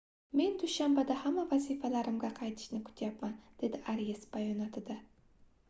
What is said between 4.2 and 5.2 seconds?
bayonotida